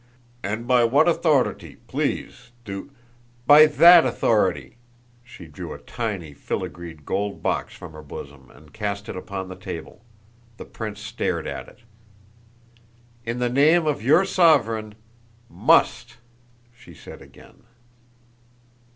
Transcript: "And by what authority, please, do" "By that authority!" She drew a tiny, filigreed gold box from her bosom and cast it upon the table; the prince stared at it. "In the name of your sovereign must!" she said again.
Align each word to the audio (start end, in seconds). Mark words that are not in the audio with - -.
"And 0.41 0.65
by 0.67 0.83
what 0.83 1.07
authority, 1.07 1.75
please, 1.85 2.49
do" 2.65 2.89
"By 3.53 3.67
that 3.67 4.03
authority!" 4.03 4.77
She 5.23 5.45
drew 5.45 5.73
a 5.73 5.77
tiny, 5.77 6.33
filigreed 6.33 7.05
gold 7.05 7.43
box 7.43 7.75
from 7.75 7.91
her 7.93 8.01
bosom 8.01 8.49
and 8.49 8.73
cast 8.73 9.09
it 9.09 9.15
upon 9.15 9.47
the 9.47 9.55
table; 9.55 10.03
the 10.57 10.65
prince 10.65 11.01
stared 11.01 11.45
at 11.45 11.67
it. 11.67 11.83
"In 13.25 13.37
the 13.37 13.47
name 13.47 13.85
of 13.85 14.01
your 14.01 14.25
sovereign 14.25 14.95
must!" 15.47 16.17
she 16.73 16.95
said 16.95 17.21
again. 17.21 17.61